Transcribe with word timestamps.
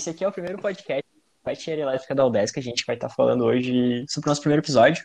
esse 0.00 0.08
aqui 0.08 0.24
é 0.24 0.28
o 0.28 0.32
primeiro 0.32 0.58
podcast 0.58 1.04
da 1.44 1.52
Engenharia 1.52 1.84
Elétrica 1.84 2.14
da 2.14 2.24
UDESC. 2.24 2.58
A 2.58 2.62
gente 2.62 2.86
vai 2.86 2.96
estar 2.96 3.10
falando 3.10 3.44
hoje 3.44 4.06
sobre 4.08 4.28
o 4.28 4.30
nosso 4.30 4.40
primeiro 4.40 4.62
episódio. 4.62 5.04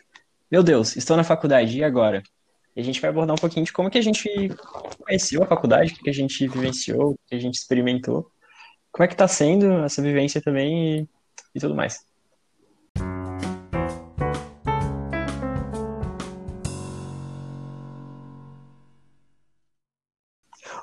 Meu 0.50 0.62
Deus, 0.62 0.96
estou 0.96 1.18
na 1.18 1.22
faculdade, 1.22 1.76
e 1.76 1.84
agora? 1.84 2.22
E 2.74 2.80
a 2.80 2.82
gente 2.82 2.98
vai 2.98 3.10
abordar 3.10 3.36
um 3.36 3.38
pouquinho 3.38 3.66
de 3.66 3.74
como 3.74 3.90
que 3.90 3.98
a 3.98 4.02
gente 4.02 4.26
conheceu 4.98 5.42
a 5.42 5.46
faculdade, 5.46 5.92
o 5.92 5.96
que 5.98 6.08
a 6.08 6.14
gente 6.14 6.48
vivenciou, 6.48 7.10
o 7.10 7.18
que 7.26 7.34
a 7.34 7.38
gente 7.38 7.56
experimentou. 7.56 8.30
Como 8.90 9.04
é 9.04 9.06
que 9.06 9.12
está 9.12 9.28
sendo 9.28 9.84
essa 9.84 10.00
vivência 10.00 10.40
também 10.40 11.00
e, 11.00 11.08
e 11.54 11.60
tudo 11.60 11.74
mais. 11.74 12.02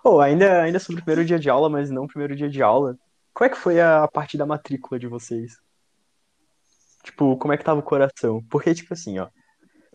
Oh, 0.03 0.19
ainda, 0.19 0.61
ainda 0.61 0.77
sobre 0.77 1.01
o 1.01 1.03
primeiro 1.03 1.25
dia 1.25 1.39
de 1.39 1.49
aula, 1.49 1.67
mas 1.67 1.89
não 1.89 2.03
o 2.03 2.07
primeiro 2.07 2.35
dia 2.35 2.49
de 2.49 2.61
aula. 2.61 2.95
Como 3.33 3.47
é 3.47 3.49
que 3.49 3.57
foi 3.57 3.81
a 3.81 4.07
parte 4.07 4.37
da 4.37 4.45
matrícula 4.45 4.99
de 4.99 5.07
vocês? 5.07 5.57
Tipo, 7.03 7.35
como 7.37 7.53
é 7.53 7.57
que 7.57 7.63
tava 7.63 7.79
o 7.79 7.83
coração? 7.83 8.43
Porque, 8.49 8.73
tipo 8.73 8.93
assim, 8.93 9.19
ó, 9.19 9.27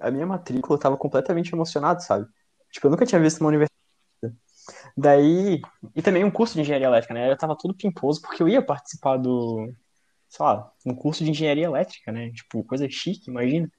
a 0.00 0.10
minha 0.10 0.26
matrícula 0.26 0.78
tava 0.78 0.96
completamente 0.96 1.52
emocionado, 1.52 2.02
sabe? 2.02 2.26
Tipo, 2.70 2.86
eu 2.86 2.90
nunca 2.90 3.06
tinha 3.06 3.20
visto 3.20 3.40
uma 3.40 3.48
universidade. 3.48 3.78
Daí, 4.96 5.60
e 5.94 6.02
também 6.02 6.24
um 6.24 6.30
curso 6.30 6.54
de 6.54 6.60
engenharia 6.60 6.86
elétrica, 6.88 7.14
né? 7.14 7.30
Eu 7.30 7.36
tava 7.36 7.56
todo 7.56 7.74
pimposo 7.74 8.20
porque 8.20 8.42
eu 8.42 8.48
ia 8.48 8.60
participar 8.60 9.16
do, 9.16 9.72
sei 10.28 10.44
lá, 10.44 10.70
um 10.84 10.94
curso 10.94 11.24
de 11.24 11.30
engenharia 11.30 11.64
elétrica, 11.66 12.12
né? 12.12 12.30
Tipo, 12.32 12.64
coisa 12.64 12.88
chique, 12.90 13.30
imagina. 13.30 13.70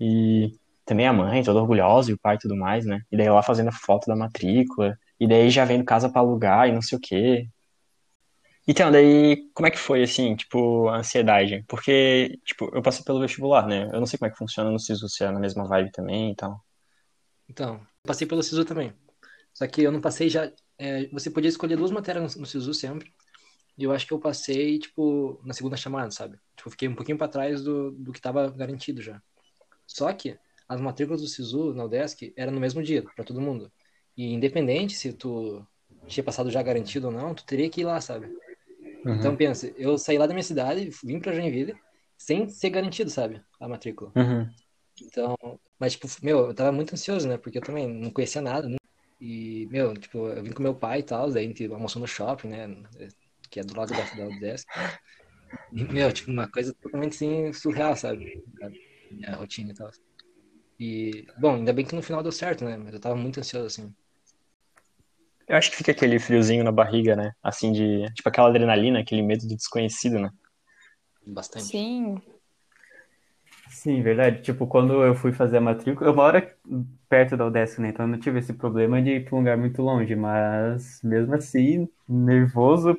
E 0.00 0.52
também 0.84 1.06
a 1.06 1.12
mãe, 1.12 1.42
toda 1.42 1.60
orgulhosa, 1.60 2.10
e 2.10 2.14
o 2.14 2.18
pai 2.18 2.36
e 2.36 2.38
tudo 2.38 2.56
mais, 2.56 2.84
né? 2.84 3.00
E 3.10 3.16
daí 3.16 3.30
lá 3.30 3.42
fazendo 3.42 3.72
foto 3.72 4.06
da 4.06 4.16
matrícula, 4.16 4.98
e 5.18 5.26
daí 5.26 5.48
já 5.50 5.64
vendo 5.64 5.84
casa 5.84 6.08
para 6.10 6.20
alugar 6.20 6.68
e 6.68 6.72
não 6.72 6.82
sei 6.82 6.98
o 6.98 7.00
quê. 7.00 7.48
Então, 8.66 8.92
daí, 8.92 9.50
como 9.52 9.66
é 9.66 9.70
que 9.70 9.78
foi, 9.78 10.02
assim, 10.04 10.36
tipo, 10.36 10.88
a 10.88 10.98
ansiedade? 10.98 11.64
Porque, 11.66 12.38
tipo, 12.44 12.70
eu 12.72 12.80
passei 12.80 13.04
pelo 13.04 13.20
vestibular, 13.20 13.66
né? 13.66 13.88
Eu 13.92 13.98
não 13.98 14.06
sei 14.06 14.18
como 14.18 14.28
é 14.28 14.32
que 14.32 14.38
funciona 14.38 14.70
no 14.70 14.78
SISU, 14.78 15.08
se 15.08 15.24
é 15.24 15.30
na 15.30 15.40
mesma 15.40 15.66
vibe 15.66 15.90
também 15.90 16.30
e 16.30 16.36
tal. 16.36 16.64
Então, 17.48 17.84
passei 18.04 18.26
pelo 18.26 18.42
SISU 18.42 18.64
também. 18.64 18.92
Só 19.52 19.66
que 19.66 19.82
eu 19.82 19.90
não 19.90 20.00
passei 20.00 20.28
já... 20.28 20.50
É, 20.78 21.08
você 21.08 21.30
podia 21.30 21.48
escolher 21.48 21.76
duas 21.76 21.90
matérias 21.90 22.36
no, 22.36 22.42
no 22.42 22.46
SISU 22.46 22.72
sempre. 22.72 23.12
E 23.76 23.82
eu 23.84 23.92
acho 23.92 24.06
que 24.06 24.12
eu 24.12 24.20
passei, 24.20 24.78
tipo, 24.78 25.40
na 25.44 25.54
segunda 25.54 25.76
chamada, 25.76 26.10
sabe? 26.12 26.38
Tipo, 26.56 26.70
fiquei 26.70 26.88
um 26.88 26.94
pouquinho 26.94 27.18
para 27.18 27.28
trás 27.28 27.62
do, 27.64 27.90
do 27.90 28.12
que 28.12 28.20
tava 28.20 28.48
garantido 28.50 29.02
já. 29.02 29.20
Só 29.86 30.12
que 30.12 30.38
as 30.68 30.80
matrículas 30.80 31.20
do 31.20 31.26
SISU 31.26 31.74
na 31.74 31.84
UDESC 31.84 32.32
eram 32.36 32.52
no 32.52 32.60
mesmo 32.60 32.82
dia, 32.82 33.02
para 33.02 33.24
todo 33.24 33.40
mundo. 33.40 33.72
E 34.16 34.32
independente 34.32 34.94
se 34.94 35.12
tu 35.12 35.66
tinha 36.06 36.22
passado 36.24 36.50
já 36.50 36.62
garantido 36.62 37.08
ou 37.08 37.12
não, 37.12 37.34
tu 37.34 37.44
teria 37.44 37.68
que 37.68 37.80
ir 37.80 37.84
lá, 37.84 38.00
sabe? 38.00 38.28
Uhum. 39.04 39.14
Então, 39.16 39.36
pensa, 39.36 39.72
eu 39.76 39.98
saí 39.98 40.18
lá 40.18 40.26
da 40.26 40.34
minha 40.34 40.44
cidade, 40.44 40.90
vim 41.02 41.18
pra 41.18 41.32
Joinville, 41.32 41.74
sem 42.16 42.48
ser 42.48 42.70
garantido, 42.70 43.10
sabe? 43.10 43.42
A 43.60 43.68
matrícula. 43.68 44.12
Uhum. 44.16 44.48
Então, 45.00 45.36
mas, 45.78 45.92
tipo, 45.92 46.06
meu, 46.22 46.46
eu 46.48 46.54
tava 46.54 46.70
muito 46.70 46.92
ansioso, 46.92 47.28
né? 47.28 47.36
Porque 47.36 47.58
eu 47.58 47.62
também 47.62 47.88
não 47.88 48.10
conhecia 48.10 48.40
nada. 48.40 48.68
Né? 48.68 48.76
E, 49.20 49.66
meu, 49.70 49.94
tipo, 49.94 50.28
eu 50.28 50.42
vim 50.42 50.52
com 50.52 50.62
meu 50.62 50.74
pai 50.74 51.00
e 51.00 51.02
tal, 51.02 51.30
daí 51.30 51.44
a 51.44 51.48
gente 51.48 51.66
almoçou 51.66 52.00
no 52.00 52.06
shopping, 52.06 52.48
né? 52.48 52.82
Que 53.50 53.60
é 53.60 53.64
do 53.64 53.76
lado 53.76 53.92
da, 53.92 54.02
da 54.02 54.28
UDESC. 54.28 54.66
E, 55.72 55.84
meu, 55.84 56.12
tipo, 56.12 56.30
uma 56.30 56.48
coisa 56.48 56.74
totalmente, 56.80 57.14
assim, 57.14 57.52
surreal, 57.52 57.96
sabe? 57.96 58.42
A 59.26 59.36
rotina 59.36 59.72
e 59.72 59.74
tal. 59.74 59.90
E, 60.78 61.26
bom, 61.40 61.56
ainda 61.56 61.72
bem 61.72 61.84
que 61.84 61.94
no 61.94 62.02
final 62.02 62.22
deu 62.22 62.32
certo, 62.32 62.64
né? 62.64 62.76
Mas 62.76 62.94
eu 62.94 63.00
tava 63.00 63.16
muito 63.16 63.40
ansioso, 63.40 63.66
assim. 63.66 63.94
Eu 65.52 65.58
acho 65.58 65.70
que 65.70 65.76
fica 65.76 65.92
aquele 65.92 66.18
friozinho 66.18 66.64
na 66.64 66.72
barriga, 66.72 67.14
né? 67.14 67.32
Assim, 67.42 67.72
de. 67.72 68.10
Tipo 68.14 68.26
aquela 68.30 68.48
adrenalina, 68.48 69.00
aquele 69.00 69.20
medo 69.20 69.46
do 69.46 69.54
desconhecido, 69.54 70.18
né? 70.18 70.30
Bastante. 71.26 71.66
Sim. 71.66 72.22
Sim, 73.68 74.00
verdade. 74.00 74.40
Tipo, 74.40 74.66
quando 74.66 75.04
eu 75.04 75.14
fui 75.14 75.30
fazer 75.30 75.58
a 75.58 75.60
matrícula, 75.60 76.08
eu 76.08 76.16
moro 76.16 76.42
perto 77.06 77.36
da 77.36 77.44
UDESC, 77.44 77.82
né? 77.82 77.90
Então 77.90 78.06
eu 78.06 78.08
não 78.08 78.18
tive 78.18 78.38
esse 78.38 78.54
problema 78.54 79.02
de 79.02 79.10
ir 79.10 79.26
pra 79.26 79.36
um 79.36 79.40
lugar 79.40 79.58
muito 79.58 79.82
longe, 79.82 80.16
mas 80.16 81.02
mesmo 81.04 81.34
assim, 81.34 81.86
nervoso, 82.08 82.98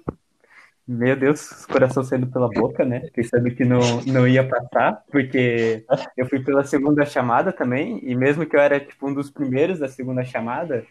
meu 0.87 1.15
Deus, 1.15 1.65
coração 1.65 2.03
saindo 2.03 2.27
pela 2.27 2.49
boca, 2.49 2.85
né? 2.85 3.09
Pensando 3.15 3.49
que 3.49 3.65
não, 3.65 3.79
não 4.05 4.27
ia 4.27 4.47
passar, 4.47 5.03
porque 5.11 5.83
eu 6.15 6.27
fui 6.27 6.39
pela 6.43 6.63
segunda 6.63 7.03
chamada 7.03 7.51
também, 7.51 7.99
e 8.03 8.13
mesmo 8.13 8.45
que 8.45 8.55
eu 8.55 8.59
era 8.59 8.79
tipo 8.79 9.09
um 9.09 9.13
dos 9.13 9.31
primeiros 9.31 9.79
da 9.79 9.87
segunda 9.87 10.23
chamada, 10.23 10.85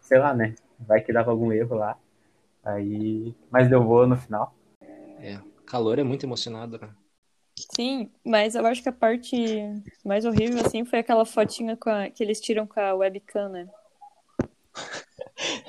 sei 0.00 0.18
lá, 0.18 0.34
né? 0.34 0.56
Vai 0.78 1.00
que 1.00 1.12
dava 1.12 1.30
algum 1.30 1.52
erro 1.52 1.76
lá. 1.76 1.98
Aí, 2.64 3.34
mas 3.50 3.68
deu 3.68 3.82
boa 3.82 4.06
no 4.06 4.16
final. 4.16 4.54
É, 5.20 5.38
calor 5.64 5.98
é 5.98 6.02
muito 6.02 6.26
emocionado, 6.26 6.78
né? 6.78 6.88
Sim, 7.74 8.10
mas 8.24 8.54
eu 8.54 8.66
acho 8.66 8.82
que 8.82 8.88
a 8.88 8.92
parte 8.92 9.36
mais 10.04 10.24
horrível, 10.24 10.60
assim, 10.64 10.84
foi 10.84 10.98
aquela 10.98 11.24
fotinha 11.24 11.78
a, 11.86 12.10
que 12.10 12.22
eles 12.22 12.40
tiram 12.40 12.66
com 12.66 12.78
a 12.78 12.94
webcam, 12.94 13.48
né? 13.48 13.68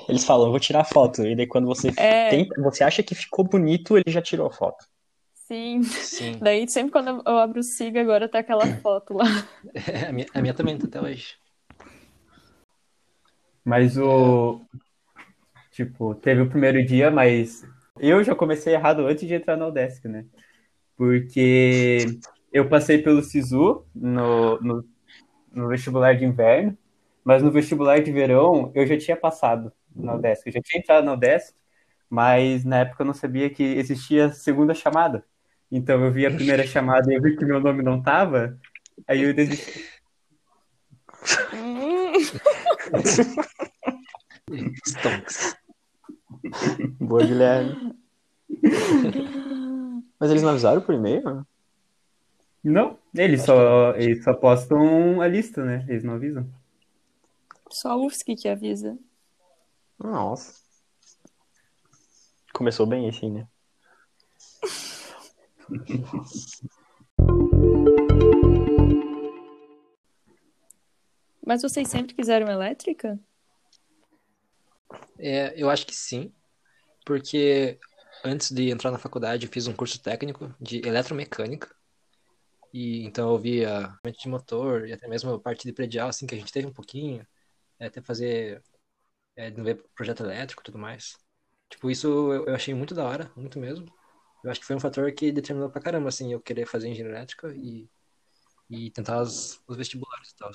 Eles 0.08 0.26
falam, 0.26 0.50
vou 0.50 0.60
tirar 0.60 0.82
a 0.82 0.86
foto. 0.86 1.26
E 1.26 1.36
daí 1.36 1.48
quando 1.48 1.66
você 1.66 1.92
é... 1.98 2.30
tem, 2.30 2.48
você 2.58 2.84
acha 2.84 3.04
que 3.04 3.16
ficou 3.16 3.46
bonito, 3.46 3.98
ele 3.98 4.12
já 4.12 4.22
tirou 4.22 4.48
a 4.48 4.52
foto. 4.52 4.86
Sim. 5.34 5.84
Sim. 5.84 6.40
Daí 6.44 6.68
sempre 6.68 6.92
quando 6.92 7.24
eu 7.26 7.38
abro 7.38 7.62
o 7.62 7.64
SIGA, 7.64 8.02
agora 8.02 8.28
tá 8.28 8.40
aquela 8.40 8.68
foto 8.82 9.14
lá. 9.14 9.26
É, 9.74 10.08
a, 10.08 10.12
minha, 10.12 10.28
a 10.34 10.42
minha 10.42 10.54
também 10.54 10.78
tá 10.78 10.88
até 10.88 11.02
hoje. 11.02 11.36
Mas 13.64 13.98
o, 13.98 14.62
Tipo, 15.78 16.16
teve 16.16 16.42
o 16.42 16.50
primeiro 16.50 16.84
dia, 16.84 17.12
mas 17.12 17.64
eu 18.00 18.24
já 18.24 18.34
comecei 18.34 18.74
errado 18.74 19.06
antes 19.06 19.28
de 19.28 19.36
entrar 19.36 19.56
na 19.56 19.68
UDESC, 19.68 20.08
né? 20.08 20.26
Porque 20.96 22.18
eu 22.52 22.68
passei 22.68 22.98
pelo 22.98 23.22
SISU 23.22 23.86
no, 23.94 24.60
no, 24.60 24.84
no, 25.54 25.68
vestibular 25.68 26.16
de 26.16 26.26
inverno, 26.26 26.76
mas 27.24 27.44
no 27.44 27.52
vestibular 27.52 28.02
de 28.02 28.12
verão 28.12 28.72
eu 28.74 28.88
já 28.88 28.98
tinha 28.98 29.16
passado 29.16 29.72
na 29.96 30.16
UDESC. 30.16 30.48
Eu 30.48 30.54
já 30.54 30.62
tinha 30.64 30.80
entrado 30.82 31.06
na 31.06 31.14
UDESC, 31.14 31.54
mas 32.10 32.66
na 32.66 32.80
época 32.80 33.04
eu 33.04 33.06
não 33.06 33.14
sabia 33.14 33.48
que 33.48 33.62
existia 33.62 34.32
segunda 34.32 34.74
chamada. 34.74 35.24
Então 35.72 36.04
eu 36.04 36.12
vi 36.12 36.26
a 36.26 36.32
primeira 36.32 36.66
chamada 36.66 37.14
e 37.14 37.16
eu 37.18 37.22
vi 37.22 37.38
que 37.38 37.46
meu 37.46 37.60
nome 37.60 37.84
não 37.84 38.02
tava, 38.02 38.58
aí 39.08 39.22
eu 39.22 39.32
desisti. 39.32 39.86
Stonks. 44.88 45.56
Boa, 47.00 47.26
Guilherme. 47.26 47.96
Mas 50.20 50.32
eles 50.32 50.42
não 50.42 50.50
avisaram 50.50 50.82
por 50.82 50.96
e-mail? 50.96 51.46
Não, 52.64 52.98
eles 53.16 53.44
só, 53.44 53.94
que... 53.94 54.00
eles 54.02 54.24
só 54.24 54.34
postam 54.34 55.22
a 55.22 55.28
lista, 55.28 55.64
né? 55.64 55.86
Eles 55.88 56.04
não 56.04 56.16
avisam. 56.16 56.50
Só 57.70 57.92
a 57.92 57.98
UFSC 57.98 58.36
que 58.36 58.50
avisa. 58.50 58.98
Nossa. 60.00 60.54
Começou 62.54 62.86
bem 62.86 63.08
assim, 63.08 63.32
né? 63.32 63.48
Mas 71.46 71.62
vocês 71.62 71.88
sempre 71.88 72.16
quiseram 72.16 72.48
elétrica? 72.48 73.20
É, 75.18 75.54
eu 75.56 75.70
acho 75.70 75.86
que 75.86 75.96
sim, 75.96 76.32
porque 77.08 77.80
antes 78.22 78.52
de 78.52 78.70
entrar 78.70 78.92
na 78.92 79.00
faculdade 79.00 79.48
fiz 79.48 79.66
um 79.66 79.74
curso 79.74 79.98
técnico 80.02 80.54
de 80.60 80.86
eletromecânica. 80.86 81.74
E 82.74 83.06
então 83.06 83.32
eu 83.32 83.40
via 83.40 83.98
de 84.06 84.28
motor 84.28 84.86
e 84.86 84.92
até 84.92 85.08
mesmo 85.08 85.34
a 85.34 85.40
parte 85.40 85.66
de 85.66 85.72
predial, 85.72 86.10
assim, 86.10 86.28
que 86.28 86.36
a 86.36 86.38
gente 86.38 86.52
teve 86.52 86.68
um 86.68 86.74
pouquinho, 86.74 87.26
é, 87.80 87.88
até 87.88 88.02
fazer 88.02 88.62
é, 89.38 89.50
projeto 89.96 90.24
elétrico 90.24 90.62
e 90.62 90.66
tudo 90.66 90.78
mais. 90.78 91.16
Tipo, 91.70 91.90
isso 91.90 92.08
eu, 92.08 92.48
eu, 92.48 92.56
achei 92.56 92.74
muito 92.74 92.94
da 92.94 93.06
hora, 93.06 93.32
muito 93.38 93.58
mesmo. 93.58 93.86
Eu 94.44 94.52
acho 94.52 94.60
que 94.60 94.66
foi 94.66 94.76
um 94.76 94.80
fator 94.80 95.10
que 95.14 95.32
determinou 95.32 95.70
pra 95.70 95.82
caramba, 95.82 96.10
assim, 96.10 96.34
eu 96.34 96.42
querer 96.42 96.66
fazer 96.66 96.90
engenharia 96.90 97.18
elétrica 97.18 97.54
e, 97.56 97.90
e 98.70 98.92
tentar 98.92 99.22
os, 99.22 99.62
os 99.68 99.78
vestibulares 99.78 100.32
e 100.32 100.36
tal. 100.36 100.52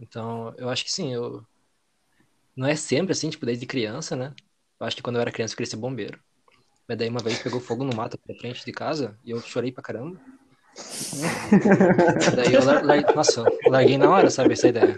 Então, 0.00 0.54
eu 0.58 0.68
acho 0.68 0.84
que 0.84 0.92
sim, 0.92 1.14
eu, 1.14 1.46
não 2.56 2.68
é 2.68 2.76
sempre 2.76 3.12
assim, 3.12 3.30
tipo, 3.30 3.46
desde 3.46 3.66
criança, 3.66 4.14
né? 4.14 4.34
Eu 4.80 4.86
acho 4.86 4.96
que 4.96 5.02
quando 5.02 5.16
eu 5.16 5.22
era 5.22 5.32
criança 5.32 5.54
eu 5.54 5.56
queria 5.56 5.70
ser 5.70 5.76
bombeiro. 5.76 6.18
Mas 6.88 6.98
daí 6.98 7.08
uma 7.08 7.22
vez 7.22 7.38
pegou 7.42 7.60
fogo 7.60 7.84
no 7.84 7.94
mato 7.94 8.18
na 8.28 8.34
frente 8.34 8.64
de 8.64 8.72
casa 8.72 9.18
e 9.24 9.30
eu 9.30 9.40
chorei 9.40 9.72
pra 9.72 9.82
caramba. 9.82 10.20
daí 12.36 12.52
eu 12.52 12.64
larguei, 12.64 13.14
nossa, 13.14 13.40
eu 13.40 13.70
larguei 13.70 13.96
na 13.96 14.10
hora, 14.10 14.28
sabe, 14.30 14.52
essa 14.52 14.68
ideia. 14.68 14.96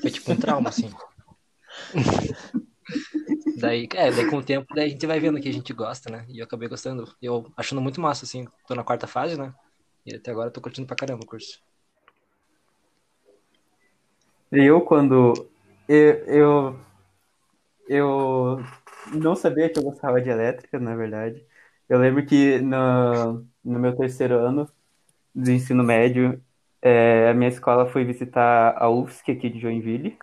Foi 0.00 0.10
tipo 0.10 0.32
um 0.32 0.36
trauma, 0.36 0.68
assim. 0.68 0.90
daí, 3.56 3.88
é, 3.94 4.10
daí 4.10 4.30
com 4.30 4.36
o 4.38 4.44
tempo 4.44 4.66
daí 4.74 4.86
a 4.86 4.88
gente 4.88 5.06
vai 5.06 5.18
vendo 5.18 5.40
que 5.40 5.48
a 5.48 5.52
gente 5.52 5.72
gosta, 5.72 6.10
né? 6.10 6.24
E 6.28 6.38
eu 6.38 6.44
acabei 6.44 6.68
gostando. 6.68 7.12
Eu 7.20 7.50
achando 7.56 7.80
muito 7.80 8.00
massa, 8.00 8.24
assim. 8.24 8.46
Tô 8.68 8.74
na 8.74 8.84
quarta 8.84 9.06
fase, 9.06 9.36
né? 9.36 9.52
E 10.04 10.14
até 10.14 10.30
agora 10.30 10.50
tô 10.50 10.60
curtindo 10.60 10.86
pra 10.86 10.96
caramba 10.96 11.24
o 11.24 11.26
curso. 11.26 11.60
Eu, 14.52 14.80
quando 14.80 15.48
eu, 15.88 16.04
eu, 16.26 16.80
eu 17.88 18.62
não 19.14 19.36
sabia 19.36 19.68
que 19.70 19.78
eu 19.78 19.82
gostava 19.84 20.20
de 20.20 20.30
elétrica, 20.30 20.78
na 20.78 20.94
verdade. 20.96 21.44
Eu 21.88 21.98
lembro 21.98 22.24
que 22.26 22.58
no, 22.60 23.46
no 23.64 23.78
meu 23.78 23.96
terceiro 23.96 24.34
ano 24.38 24.68
do 25.34 25.50
ensino 25.50 25.84
médio, 25.84 26.42
é, 26.82 27.30
a 27.30 27.34
minha 27.34 27.50
escola 27.50 27.86
foi 27.86 28.04
visitar 28.04 28.76
a 28.76 28.88
UFSC 28.90 29.32
aqui 29.32 29.50
de 29.50 29.60
Joinville 29.60 30.18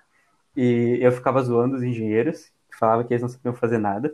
e 0.55 0.99
eu 1.01 1.11
ficava 1.11 1.41
zoando 1.43 1.75
os 1.75 1.83
engenheiros, 1.83 2.51
que 2.71 2.77
falavam 2.77 3.05
que 3.05 3.13
eles 3.13 3.21
não 3.21 3.29
sabiam 3.29 3.53
fazer 3.55 3.77
nada. 3.77 4.13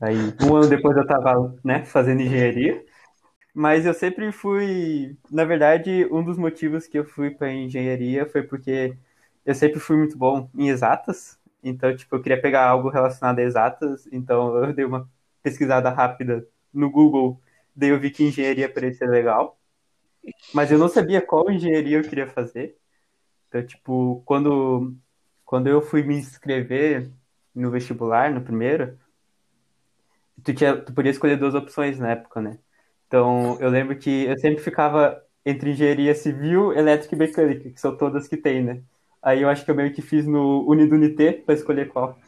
Aí, 0.00 0.16
um 0.42 0.56
ano 0.56 0.68
depois 0.68 0.96
eu 0.96 1.02
estava 1.02 1.56
né, 1.64 1.84
fazendo 1.84 2.22
engenharia, 2.22 2.84
mas 3.54 3.86
eu 3.86 3.94
sempre 3.94 4.30
fui, 4.32 5.16
na 5.30 5.44
verdade, 5.44 6.06
um 6.12 6.22
dos 6.24 6.38
motivos 6.38 6.86
que 6.86 6.98
eu 6.98 7.04
fui 7.04 7.30
para 7.30 7.52
engenharia 7.52 8.26
foi 8.26 8.42
porque 8.42 8.96
eu 9.44 9.54
sempre 9.54 9.80
fui 9.80 9.96
muito 9.96 10.16
bom 10.18 10.48
em 10.56 10.68
exatas, 10.68 11.37
então, 11.62 11.94
tipo, 11.96 12.16
eu 12.16 12.22
queria 12.22 12.40
pegar 12.40 12.66
algo 12.66 12.88
relacionado 12.88 13.38
a 13.38 13.42
exatas, 13.42 14.06
então 14.12 14.56
eu 14.64 14.72
dei 14.72 14.84
uma 14.84 15.08
pesquisada 15.42 15.90
rápida 15.90 16.46
no 16.72 16.90
Google, 16.90 17.40
daí 17.74 17.90
eu 17.90 18.00
vi 18.00 18.10
que 18.10 18.24
engenharia 18.24 18.68
parecia 18.72 19.08
legal, 19.08 19.58
mas 20.54 20.70
eu 20.70 20.78
não 20.78 20.88
sabia 20.88 21.22
qual 21.22 21.50
engenharia 21.50 21.98
eu 21.98 22.02
queria 22.08 22.28
fazer. 22.28 22.76
Então, 23.48 23.64
tipo, 23.66 24.22
quando, 24.26 24.94
quando 25.44 25.68
eu 25.68 25.80
fui 25.82 26.02
me 26.02 26.16
inscrever 26.16 27.10
no 27.54 27.70
vestibular, 27.70 28.32
no 28.32 28.42
primeiro, 28.42 28.98
tu, 30.44 30.54
tinha, 30.54 30.76
tu 30.76 30.92
podia 30.92 31.10
escolher 31.10 31.36
duas 31.38 31.54
opções 31.54 31.98
na 31.98 32.10
época, 32.12 32.40
né? 32.40 32.58
Então, 33.06 33.58
eu 33.60 33.70
lembro 33.70 33.98
que 33.98 34.24
eu 34.24 34.38
sempre 34.38 34.62
ficava 34.62 35.22
entre 35.44 35.70
engenharia 35.70 36.14
civil, 36.14 36.72
elétrica 36.72 37.14
e 37.14 37.18
mecânica, 37.18 37.70
que 37.70 37.80
são 37.80 37.96
todas 37.96 38.28
que 38.28 38.36
tem, 38.36 38.62
né? 38.62 38.82
Aí 39.22 39.42
eu 39.42 39.48
acho 39.48 39.64
que 39.64 39.70
eu 39.70 39.74
meio 39.74 39.92
que 39.92 40.00
fiz 40.00 40.26
no 40.26 40.64
Unidunité 40.68 41.32
para 41.32 41.54
escolher 41.54 41.88
qual. 41.88 42.18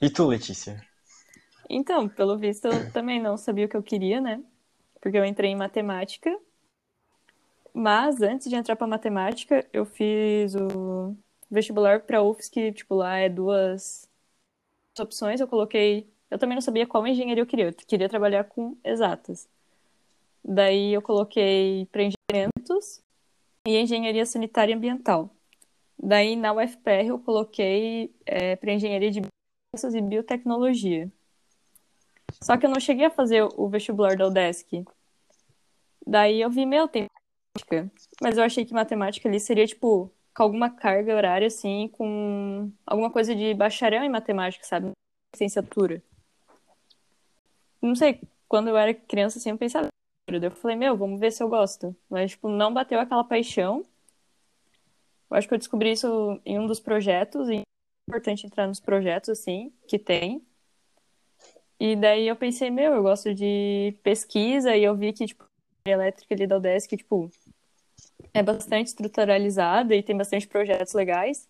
E 0.00 0.10
tu, 0.10 0.26
Letícia? 0.26 0.84
Então, 1.68 2.08
pelo 2.08 2.36
visto, 2.36 2.66
eu 2.66 2.92
também 2.92 3.20
não 3.20 3.36
sabia 3.36 3.66
o 3.66 3.68
que 3.68 3.76
eu 3.76 3.82
queria, 3.82 4.20
né? 4.20 4.42
Porque 5.00 5.16
eu 5.16 5.24
entrei 5.24 5.50
em 5.50 5.56
matemática. 5.56 6.36
Mas 7.72 8.20
antes 8.22 8.48
de 8.48 8.54
entrar 8.54 8.76
para 8.76 8.86
matemática, 8.86 9.66
eu 9.72 9.84
fiz 9.84 10.54
o 10.54 11.16
vestibular 11.50 12.00
para 12.00 12.22
UFSC, 12.22 12.50
que 12.50 12.72
tipo 12.72 12.94
lá 12.94 13.16
é 13.16 13.28
duas 13.28 14.08
opções. 14.98 15.40
Eu 15.40 15.48
coloquei, 15.48 16.08
eu 16.30 16.38
também 16.38 16.54
não 16.54 16.62
sabia 16.62 16.86
qual 16.86 17.06
engenharia 17.06 17.42
eu 17.42 17.46
queria. 17.46 17.66
Eu 17.66 17.72
queria 17.72 18.08
trabalhar 18.08 18.44
com 18.44 18.76
exatas. 18.84 19.48
Daí 20.44 20.92
eu 20.92 21.00
coloquei 21.00 21.86
para 21.90 22.02
engenhamentos 22.02 23.02
e 23.66 23.76
engenharia 23.76 24.26
sanitária 24.26 24.72
e 24.72 24.76
ambiental. 24.76 25.34
Daí 25.98 26.36
na 26.36 26.52
UFPR 26.52 27.06
eu 27.06 27.18
coloquei 27.18 28.14
é, 28.26 28.56
para 28.56 28.72
engenharia 28.72 29.10
de 29.10 29.20
biociências 29.20 29.94
e 29.94 30.00
biotecnologia. 30.00 31.10
Só 32.42 32.56
que 32.56 32.66
eu 32.66 32.70
não 32.70 32.80
cheguei 32.80 33.06
a 33.06 33.10
fazer 33.10 33.46
o 33.56 33.68
vestibular 33.68 34.16
da 34.16 34.26
UDESC. 34.26 34.84
Daí 36.06 36.40
eu 36.40 36.50
vi, 36.50 36.66
meu, 36.66 36.86
tem 36.88 37.06
matemática. 37.54 37.92
Mas 38.20 38.36
eu 38.36 38.44
achei 38.44 38.64
que 38.64 38.74
matemática 38.74 39.28
ali 39.28 39.40
seria, 39.40 39.66
tipo, 39.66 40.10
com 40.34 40.42
alguma 40.42 40.70
carga 40.70 41.14
horária, 41.14 41.46
assim, 41.46 41.88
com 41.88 42.70
alguma 42.86 43.10
coisa 43.10 43.34
de 43.34 43.54
bacharel 43.54 44.02
em 44.02 44.10
matemática, 44.10 44.64
sabe? 44.64 44.92
Licenciatura. 45.34 46.02
Não 47.80 47.94
sei, 47.94 48.20
quando 48.48 48.68
eu 48.68 48.76
era 48.76 48.94
criança, 48.94 49.38
assim, 49.38 49.50
eu 49.50 49.58
pensava. 49.58 49.88
Eu 50.28 50.50
falei, 50.50 50.76
meu, 50.76 50.96
vamos 50.96 51.20
ver 51.20 51.30
se 51.32 51.42
eu 51.42 51.48
gosto. 51.48 51.94
Mas, 52.08 52.32
tipo, 52.32 52.48
não 52.48 52.72
bateu 52.72 52.98
aquela 52.98 53.24
paixão. 53.24 53.84
Eu 55.34 55.38
acho 55.38 55.48
que 55.48 55.54
eu 55.54 55.58
descobri 55.58 55.90
isso 55.90 56.40
em 56.46 56.60
um 56.60 56.66
dos 56.68 56.78
projetos, 56.78 57.48
e 57.48 57.56
é 57.56 57.62
importante 58.08 58.46
entrar 58.46 58.68
nos 58.68 58.78
projetos, 58.78 59.30
assim, 59.30 59.72
que 59.88 59.98
tem. 59.98 60.46
E 61.80 61.96
daí 61.96 62.28
eu 62.28 62.36
pensei, 62.36 62.70
meu, 62.70 62.94
eu 62.94 63.02
gosto 63.02 63.34
de 63.34 63.98
pesquisa, 64.04 64.76
e 64.76 64.84
eu 64.84 64.94
vi 64.94 65.12
que, 65.12 65.26
tipo, 65.26 65.44
a 65.84 65.90
elétrica 65.90 66.36
ali 66.36 66.46
da 66.46 66.58
UDESC, 66.58 66.96
tipo, 66.96 67.28
é 68.32 68.44
bastante 68.44 68.86
estruturalizada 68.86 69.92
e 69.96 70.04
tem 70.04 70.16
bastante 70.16 70.46
projetos 70.46 70.94
legais. 70.94 71.48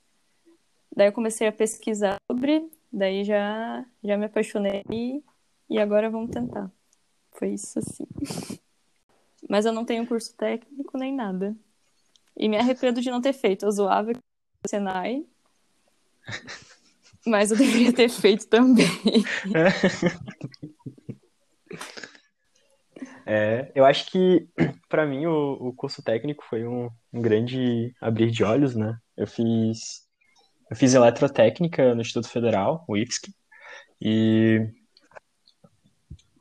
Daí 0.97 1.09
eu 1.09 1.13
comecei 1.13 1.47
a 1.47 1.53
pesquisar 1.53 2.17
sobre, 2.33 2.67
daí 2.91 3.23
já, 3.23 3.85
já 4.03 4.17
me 4.17 4.25
apaixonei 4.25 4.83
e 5.69 5.79
agora 5.79 6.09
vamos 6.09 6.31
tentar. 6.31 6.73
Foi 7.33 7.51
isso 7.51 7.79
assim. 7.79 8.07
Mas 9.47 9.67
eu 9.67 9.75
não 9.75 9.85
tenho 9.85 10.07
curso 10.07 10.35
técnico 10.35 10.97
nem 10.97 11.13
nada. 11.15 11.55
E 12.37 12.49
me 12.49 12.57
arrependo 12.57 13.01
de 13.01 13.11
não 13.11 13.21
ter 13.21 13.33
feito. 13.33 13.65
Eu 13.65 13.71
zoava 13.71 14.13
o 14.13 14.69
Senai. 14.69 15.25
Mas 17.27 17.51
eu 17.51 17.57
deveria 17.57 17.93
ter 17.93 18.09
feito 18.09 18.47
também. 18.49 18.87
É, 23.27 23.73
eu 23.75 23.85
acho 23.87 24.11
que, 24.11 24.47
para 24.89 25.07
mim, 25.07 25.27
o, 25.27 25.69
o, 25.69 25.73
curso 25.73 26.03
técnico 26.03 26.45
foi 26.49 26.67
um, 26.67 26.91
um, 27.13 27.23
grande 27.23 27.95
abrir 28.01 28.31
de 28.31 28.45
olhos, 28.45 28.75
né? 28.75 28.99
Eu 29.17 29.27
fiz, 29.27 30.07
eu 30.71 30.77
fiz 30.77 30.93
eletrotécnica 30.93 31.95
no 31.95 32.03
Instituto 32.03 32.29
Federal, 32.29 32.85
o 32.87 32.97
IFSC, 32.97 33.33
e, 34.01 34.69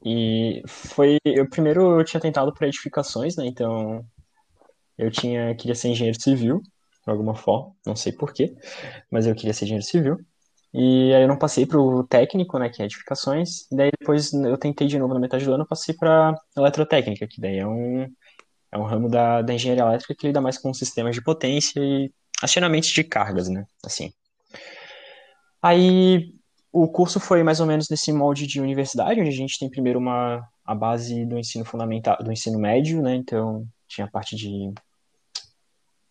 e 0.05 0.61
foi... 0.67 1.17
Eu 1.23 1.49
primeiro 1.49 1.99
eu 1.99 2.03
tinha 2.03 2.19
tentado 2.19 2.53
para 2.53 2.67
edificações, 2.67 3.37
né? 3.37 3.45
Então, 3.45 4.05
eu 5.03 5.11
tinha 5.11 5.55
queria 5.55 5.75
ser 5.75 5.89
engenheiro 5.89 6.19
civil, 6.19 6.61
de 7.05 7.11
alguma 7.11 7.35
forma, 7.35 7.73
não 7.85 7.95
sei 7.95 8.11
porquê, 8.13 8.55
mas 9.11 9.27
eu 9.27 9.35
queria 9.35 9.53
ser 9.53 9.65
engenheiro 9.65 9.85
civil. 9.85 10.17
E 10.73 11.13
aí 11.13 11.21
eu 11.21 11.27
não 11.27 11.37
passei 11.37 11.67
pro 11.67 12.03
técnico, 12.05 12.57
né, 12.57 12.67
que 12.67 12.81
é 12.81 12.85
edificações, 12.85 13.71
e 13.71 13.75
daí 13.75 13.91
depois 13.99 14.33
eu 14.33 14.57
tentei 14.57 14.87
de 14.87 14.97
novo 14.97 15.13
na 15.13 15.19
metade 15.19 15.45
do 15.45 15.53
ano, 15.53 15.67
passei 15.67 15.93
para 15.93 16.35
eletrotécnica, 16.57 17.27
que 17.27 17.39
daí 17.39 17.59
é 17.59 17.67
um, 17.67 18.11
é 18.71 18.77
um 18.77 18.83
ramo 18.83 19.07
da, 19.07 19.43
da 19.43 19.53
engenharia 19.53 19.83
elétrica 19.83 20.15
que 20.15 20.25
lida 20.25 20.41
mais 20.41 20.57
com 20.57 20.73
sistemas 20.73 21.13
de 21.13 21.21
potência 21.23 21.79
e 21.79 22.11
acionamentos 22.41 22.89
de 22.89 23.03
cargas, 23.03 23.47
né, 23.49 23.65
assim. 23.85 24.11
Aí 25.61 26.33
o 26.71 26.87
curso 26.87 27.19
foi 27.19 27.43
mais 27.43 27.59
ou 27.59 27.67
menos 27.67 27.87
nesse 27.87 28.11
molde 28.11 28.47
de 28.47 28.59
universidade, 28.59 29.21
onde 29.21 29.29
a 29.29 29.33
gente 29.33 29.59
tem 29.59 29.69
primeiro 29.69 29.99
uma, 29.99 30.43
a 30.65 30.73
base 30.73 31.23
do 31.23 31.37
ensino 31.37 31.63
fundamental, 31.63 32.17
do 32.17 32.31
ensino 32.31 32.57
médio, 32.57 32.99
né, 32.99 33.13
então 33.13 33.63
tinha 33.87 34.07
a 34.07 34.09
parte 34.09 34.35
de 34.35 34.73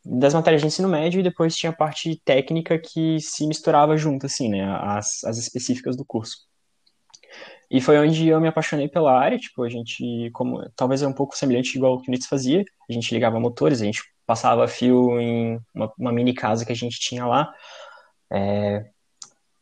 das 0.05 0.35
matérias 0.35 0.61
de 0.63 0.69
ensino 0.69 0.89
médio 0.89 1.21
e 1.21 1.23
depois 1.23 1.57
tinha 1.57 1.71
a 1.71 1.77
parte 1.77 2.21
técnica 2.25 2.79
que 2.79 3.21
se 3.21 3.47
misturava 3.47 3.97
junto, 3.97 4.27
assim, 4.27 4.49
né, 4.49 4.65
as, 4.81 5.23
as 5.25 5.39
específicas 5.39 5.97
do 5.97 6.05
curso. 6.05 6.37
E 7.71 7.81
foi 7.81 7.99
onde 7.99 8.29
eu 8.29 8.41
me 8.41 8.49
apaixonei 8.49 8.89
pela 8.89 9.19
área, 9.19 9.39
tipo, 9.39 9.63
a 9.63 9.69
gente, 9.69 10.31
como, 10.35 10.69
talvez 10.77 11.03
é 11.03 11.07
um 11.07 11.13
pouco 11.13 11.37
semelhante 11.37 11.77
igual 11.77 11.95
o 11.95 12.03
que 12.03 12.09
o 12.09 12.11
Nitz 12.11 12.27
fazia, 12.27 12.65
a 12.89 12.93
gente 12.93 13.15
ligava 13.15 13.41
motores, 13.41 13.81
a 13.81 13.85
gente 13.85 14.03
passava 14.27 14.69
fio 14.69 15.19
em 15.19 15.59
uma, 15.75 15.93
uma 15.99 16.13
mini 16.13 16.35
casa 16.35 16.67
que 16.67 16.73
a 16.73 16.77
gente 16.77 16.99
tinha 17.01 17.25
lá, 17.25 17.51
é, 18.31 18.85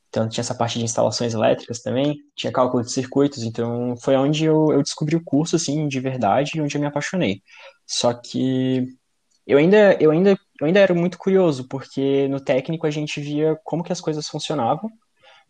então 0.09 0.29
tinha 0.29 0.43
essa 0.43 0.55
parte 0.55 0.77
de 0.79 0.85
instalações 0.85 1.35
elétricas 1.35 1.81
também, 1.81 2.17
tinha 2.35 2.53
cálculo 2.53 2.83
de 2.83 2.91
circuitos, 2.91 3.45
então 3.45 3.95
foi 3.99 4.17
onde 4.17 4.45
eu, 4.45 4.73
eu 4.73 4.83
descobri 4.83 5.15
o 5.15 5.25
curso, 5.25 5.55
assim, 5.55 5.87
de 5.87 6.01
verdade, 6.01 6.61
onde 6.61 6.77
eu 6.77 6.81
me 6.81 6.87
apaixonei. 6.89 7.41
Só 7.87 8.13
que 8.13 8.87
eu 9.47 9.59
ainda, 9.59 9.97
eu 10.01 10.11
ainda, 10.11 10.39
eu 10.61 10.67
ainda 10.67 10.81
era 10.81 10.95
muito 10.95 11.19
curioso, 11.19 11.67
porque 11.69 12.29
no 12.29 12.41
técnico 12.41 12.87
a 12.87 12.91
gente 12.91 13.21
via 13.21 13.59
como 13.65 13.83
que 13.83 13.93
as 13.93 14.01
coisas 14.01 14.29
funcionavam, 14.29 14.91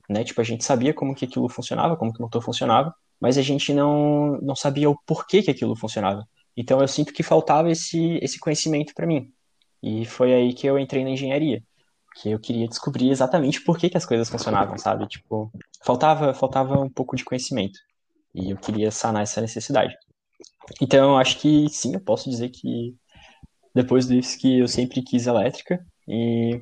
né? 0.08 0.24
Tipo, 0.24 0.40
a 0.40 0.44
gente 0.44 0.64
sabia 0.64 0.94
como 0.94 1.14
que 1.14 1.24
aquilo 1.24 1.48
funcionava, 1.48 1.96
como 1.96 2.12
que 2.12 2.18
o 2.18 2.22
motor 2.22 2.42
funcionava, 2.42 2.94
mas 3.20 3.36
a 3.38 3.42
gente 3.42 3.72
não, 3.74 4.38
não 4.40 4.56
sabia 4.56 4.88
o 4.90 4.98
porquê 5.06 5.42
que 5.42 5.50
aquilo 5.50 5.76
funcionava. 5.76 6.26
Então 6.56 6.80
eu 6.80 6.88
sinto 6.88 7.12
que 7.12 7.22
faltava 7.22 7.70
esse, 7.70 8.18
esse 8.22 8.38
conhecimento 8.38 8.92
para 8.94 9.06
mim. 9.06 9.32
E 9.82 10.04
foi 10.04 10.34
aí 10.34 10.52
que 10.52 10.66
eu 10.66 10.78
entrei 10.78 11.04
na 11.04 11.10
engenharia, 11.10 11.62
que 12.16 12.30
eu 12.30 12.38
queria 12.38 12.68
descobrir 12.68 13.10
exatamente 13.10 13.62
por 13.62 13.78
que, 13.78 13.88
que 13.88 13.96
as 13.96 14.04
coisas 14.04 14.28
funcionavam, 14.28 14.76
sabe? 14.76 15.06
Tipo, 15.06 15.50
faltava, 15.84 16.34
faltava 16.34 16.80
um 16.80 16.90
pouco 16.90 17.16
de 17.16 17.24
conhecimento. 17.24 17.78
E 18.34 18.50
eu 18.50 18.56
queria 18.56 18.90
sanar 18.90 19.22
essa 19.22 19.40
necessidade. 19.40 19.94
Então, 20.80 21.18
acho 21.18 21.38
que 21.38 21.68
sim, 21.68 21.94
eu 21.94 22.00
posso 22.00 22.28
dizer 22.28 22.50
que 22.50 22.94
depois 23.74 24.06
disso 24.06 24.38
que 24.38 24.58
eu 24.58 24.68
sempre 24.68 25.02
quis 25.02 25.26
elétrica 25.26 25.84
e, 26.06 26.60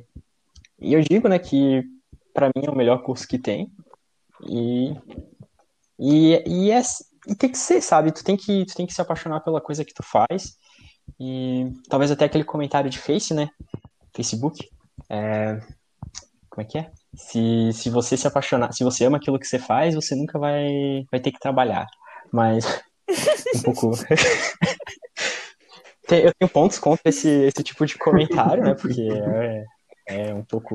e 0.79 0.93
eu 0.93 1.01
digo, 1.01 1.29
né, 1.29 1.39
que 1.39 1.85
para 2.35 2.49
mim 2.49 2.65
é 2.67 2.71
o 2.71 2.77
melhor 2.77 3.03
curso 3.03 3.27
que 3.27 3.39
tem 3.39 3.71
e 4.49 4.95
e, 5.99 6.43
e, 6.47 6.71
é, 6.71 6.81
e 7.27 7.35
tem 7.35 7.51
que 7.51 7.59
ser, 7.59 7.81
sabe? 7.81 8.13
Tu 8.13 8.23
tem 8.23 8.37
que, 8.37 8.65
tu 8.65 8.75
tem 8.75 8.87
que 8.87 8.95
se 8.95 9.01
apaixonar 9.01 9.41
pela 9.41 9.61
coisa 9.61 9.85
que 9.85 9.93
tu 9.93 10.03
faz 10.03 10.57
e 11.19 11.73
talvez 11.89 12.11
até 12.11 12.27
aquele 12.27 12.45
comentário 12.45 12.89
de 12.89 12.99
Face, 12.99 13.35
né? 13.35 13.51
Facebook. 14.15 14.69
É, 15.09 15.59
como 16.49 16.63
é 16.63 16.65
que 16.65 16.79
é? 16.79 16.91
Se, 17.15 17.73
se 17.73 17.91
você 17.91 18.17
se 18.17 18.27
apaixonar, 18.27 18.73
se 18.73 18.85
você 18.85 19.05
ama 19.05 19.17
aquilo 19.17 19.39
que 19.39 19.47
você 19.47 19.59
faz, 19.59 19.95
você 19.95 20.15
nunca 20.15 20.39
vai, 20.39 21.05
vai 21.11 21.21
ter 21.21 21.33
que 21.33 21.41
trabalhar. 21.41 21.87
Mas 22.33 22.65
um 23.67 23.73
pouco. 23.73 23.91
eu 26.11 26.33
tenho 26.39 26.51
pontos 26.51 26.79
contra 26.79 27.09
esse, 27.09 27.29
esse 27.29 27.63
tipo 27.63 27.85
de 27.87 27.97
comentário, 27.99 28.63
né? 28.63 28.75
Porque 28.75 29.03
é, 29.03 29.65
é 30.07 30.35
um 30.35 30.45
pouco 30.45 30.75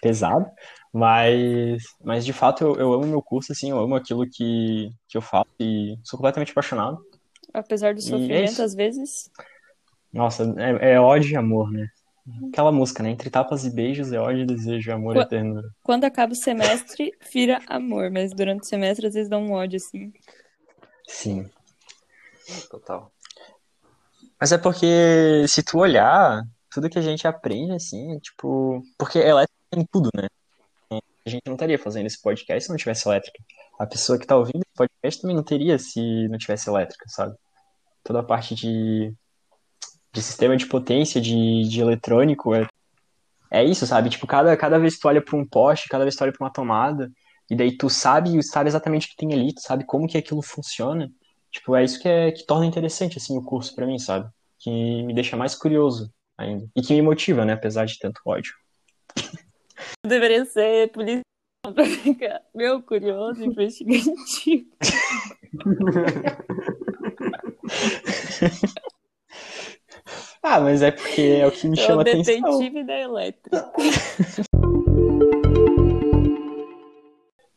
pesado. 0.00 0.46
Mas, 0.92 1.82
mas 2.04 2.24
de 2.24 2.32
fato 2.32 2.64
eu, 2.64 2.76
eu 2.76 2.92
amo 2.92 3.06
meu 3.06 3.22
curso, 3.22 3.52
assim, 3.52 3.70
eu 3.70 3.78
amo 3.78 3.94
aquilo 3.94 4.26
que, 4.30 4.90
que 5.08 5.16
eu 5.16 5.22
faço 5.22 5.48
e 5.58 5.96
sou 6.04 6.18
completamente 6.18 6.50
apaixonado. 6.50 6.98
Apesar 7.52 7.94
do 7.94 8.00
E 8.00 8.02
é 8.02 8.06
sofrimento, 8.06 8.50
isso. 8.50 8.62
às 8.62 8.74
vezes. 8.74 9.30
Nossa, 10.12 10.44
é, 10.58 10.92
é 10.92 11.00
ódio 11.00 11.32
e 11.32 11.36
amor, 11.36 11.70
né? 11.70 11.86
Aquela 12.48 12.70
música, 12.70 13.02
né? 13.02 13.10
Entre 13.10 13.28
tapas 13.30 13.64
e 13.64 13.74
beijos 13.74 14.12
é 14.12 14.20
ódio, 14.20 14.46
desejo, 14.46 14.92
amor 14.92 15.14
Qua- 15.14 15.22
e 15.22 15.28
ternura. 15.28 15.68
Quando 15.82 16.04
acaba 16.04 16.32
o 16.34 16.36
semestre, 16.36 17.12
vira 17.32 17.58
amor, 17.66 18.10
mas 18.10 18.32
durante 18.32 18.62
o 18.62 18.66
semestre 18.66 19.06
às 19.06 19.14
vezes 19.14 19.28
dá 19.28 19.38
um 19.38 19.52
ódio, 19.52 19.76
assim. 19.76 20.12
Sim. 21.08 21.50
Total. 22.70 23.10
Mas 24.42 24.50
é 24.50 24.58
porque 24.58 25.46
se 25.46 25.62
tu 25.62 25.78
olhar, 25.78 26.42
tudo 26.68 26.90
que 26.90 26.98
a 26.98 27.00
gente 27.00 27.28
aprende, 27.28 27.74
assim, 27.74 28.18
tipo. 28.18 28.82
Porque 28.98 29.20
elétrica 29.20 29.54
tem 29.70 29.86
tudo, 29.86 30.10
né? 30.16 30.26
A 31.24 31.30
gente 31.30 31.42
não 31.46 31.54
estaria 31.54 31.78
fazendo 31.78 32.06
esse 32.06 32.20
podcast 32.20 32.64
se 32.64 32.70
não 32.70 32.76
tivesse 32.76 33.06
elétrica. 33.06 33.38
A 33.78 33.86
pessoa 33.86 34.18
que 34.18 34.26
tá 34.26 34.36
ouvindo 34.36 34.62
esse 34.62 34.74
podcast 34.76 35.22
também 35.22 35.36
não 35.36 35.44
teria 35.44 35.78
se 35.78 36.26
não 36.26 36.36
tivesse 36.38 36.68
elétrica, 36.68 37.04
sabe? 37.06 37.36
Toda 38.02 38.18
a 38.18 38.24
parte 38.24 38.56
de, 38.56 39.14
de 40.12 40.20
sistema 40.20 40.56
de 40.56 40.66
potência, 40.66 41.20
de, 41.20 41.62
de 41.68 41.80
eletrônico, 41.80 42.52
é, 42.52 42.66
é 43.48 43.62
isso, 43.64 43.86
sabe? 43.86 44.10
Tipo, 44.10 44.26
cada, 44.26 44.56
cada 44.56 44.76
vez 44.76 44.96
que 44.96 45.02
tu 45.02 45.06
olha 45.06 45.22
pra 45.24 45.36
um 45.36 45.46
poste, 45.46 45.88
cada 45.88 46.02
vez 46.02 46.16
que 46.16 46.18
tu 46.18 46.24
olha 46.24 46.32
pra 46.32 46.44
uma 46.44 46.52
tomada, 46.52 47.08
e 47.48 47.54
daí 47.54 47.76
tu 47.76 47.88
sabe, 47.88 48.42
sabe 48.42 48.68
exatamente 48.68 49.06
o 49.06 49.10
que 49.10 49.16
tem 49.16 49.32
ali, 49.32 49.54
tu 49.54 49.60
sabe 49.60 49.86
como 49.86 50.08
que 50.08 50.18
aquilo 50.18 50.42
funciona. 50.42 51.08
Tipo, 51.52 51.76
é 51.76 51.84
isso 51.84 52.00
que, 52.00 52.08
é, 52.08 52.32
que 52.32 52.46
torna 52.46 52.64
interessante, 52.66 53.18
assim, 53.18 53.36
o 53.36 53.42
curso 53.42 53.74
pra 53.74 53.86
mim, 53.86 53.98
sabe? 53.98 54.28
Que 54.58 54.70
me 55.02 55.12
deixa 55.14 55.36
mais 55.36 55.54
curioso 55.54 56.10
ainda. 56.36 56.66
E 56.74 56.80
que 56.80 56.94
me 56.94 57.02
motiva, 57.02 57.44
né? 57.44 57.52
Apesar 57.52 57.84
de 57.84 57.98
tanto 57.98 58.20
ódio. 58.26 58.54
Deveria 60.06 60.44
ser 60.46 60.90
policial 60.90 61.22
pra 61.74 61.84
ficar, 61.84 62.40
meu, 62.54 62.82
curioso, 62.82 63.44
investigativo. 63.44 64.66
Ah, 70.42 70.58
mas 70.60 70.82
é 70.82 70.90
porque 70.90 71.20
é 71.40 71.46
o 71.46 71.52
que 71.52 71.68
me 71.68 71.78
É 71.78 71.82
o 71.82 71.86
chama 71.86 72.02
atenção. 72.02 72.58
detetive 72.58 72.82
da 72.84 72.98
elétrica. 72.98 73.72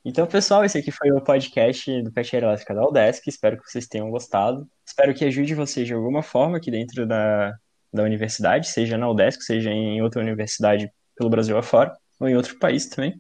Então, 0.08 0.28
pessoal, 0.28 0.64
esse 0.64 0.78
aqui 0.78 0.92
foi 0.92 1.12
o 1.12 1.20
podcast 1.20 2.04
do 2.04 2.12
Pet 2.12 2.36
Elétrica 2.36 2.76
da 2.76 2.88
Udesc. 2.88 3.28
Espero 3.28 3.58
que 3.58 3.68
vocês 3.68 3.88
tenham 3.88 4.12
gostado. 4.12 4.70
Espero 4.86 5.16
que 5.16 5.26
ajude 5.26 5.56
vocês 5.56 5.88
de 5.88 5.96
alguma 5.96 6.22
forma 6.22 6.58
aqui 6.58 6.70
dentro 6.70 7.08
da, 7.08 7.58
da 7.92 8.04
universidade, 8.04 8.68
seja 8.70 9.00
na 9.00 9.10
Udesc, 9.10 9.44
seja 9.44 9.72
em 9.72 10.04
outra 10.04 10.22
universidade 10.22 10.92
pelo 11.18 11.30
Brasil 11.30 11.58
afora, 11.58 11.92
ou 12.20 12.30
em 12.30 12.36
outro 12.36 12.60
país 12.60 12.86
também. 12.88 13.20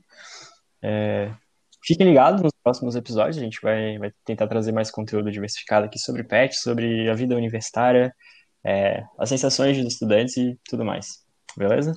É, 0.79 1.31
Fiquem 1.83 2.07
ligados 2.07 2.41
nos 2.41 2.51
próximos 2.63 2.95
episódios, 2.95 3.37
a 3.37 3.41
gente 3.41 3.59
vai, 3.61 3.97
vai 3.99 4.11
tentar 4.23 4.47
trazer 4.47 4.71
mais 4.71 4.89
conteúdo 4.89 5.31
diversificado 5.31 5.85
aqui 5.85 5.99
sobre 5.99 6.23
pet, 6.23 6.55
sobre 6.55 7.07
a 7.09 7.13
vida 7.13 7.35
universitária, 7.35 8.11
é, 8.63 9.03
as 9.19 9.29
sensações 9.29 9.77
dos 9.77 9.93
estudantes 9.93 10.35
e 10.37 10.59
tudo 10.67 10.85
mais. 10.85 11.23
Beleza? 11.55 11.93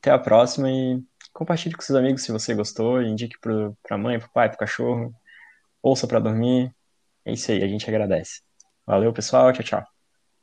Até 0.00 0.10
a 0.10 0.18
próxima 0.18 0.70
e 0.70 1.02
compartilhe 1.36 1.74
com 1.74 1.82
seus 1.82 1.98
amigos 1.98 2.22
se 2.22 2.32
você 2.32 2.54
gostou, 2.54 3.02
indique 3.02 3.38
pro, 3.40 3.76
pra 3.82 3.98
mãe, 3.98 4.18
pro 4.18 4.30
pai, 4.32 4.48
pro 4.48 4.58
cachorro, 4.58 5.14
ouça 5.82 6.06
pra 6.08 6.18
dormir. 6.18 6.74
É 7.24 7.32
isso 7.32 7.50
aí, 7.52 7.62
a 7.62 7.68
gente 7.68 7.88
agradece. 7.88 8.40
Valeu, 8.86 9.12
pessoal, 9.12 9.52
tchau, 9.52 9.64
tchau. 9.64 9.95